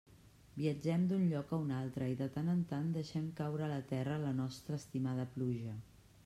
Viatgem 0.59 1.01
d'un 1.11 1.25
lloc 1.33 1.51
a 1.53 1.59
un 1.65 1.73
altre, 1.81 2.07
i 2.13 2.17
de 2.21 2.29
tant 2.37 2.49
en 2.55 2.63
tant 2.71 2.87
deixem 2.97 3.27
caure 3.41 3.67
a 3.67 3.71
la 3.75 3.79
terra 3.93 4.17
la 4.25 4.33
nostra 4.41 4.81
estimada 4.83 5.29
pluja. 5.37 5.77